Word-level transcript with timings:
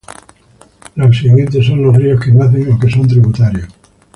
Los 0.95 1.15
siguientes 1.19 1.63
son 1.67 1.83
los 1.83 1.95
ríos 1.95 2.19
que 2.25 2.31
nacen 2.31 2.71
o 2.73 2.79
que 2.79 2.89
son 2.89 3.07
tributarios. 3.07 3.67